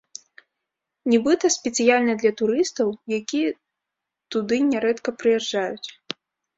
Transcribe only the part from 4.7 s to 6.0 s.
нярэдка прыязджаюць.